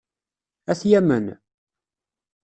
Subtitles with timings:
[0.71, 1.25] Ad t-yamen?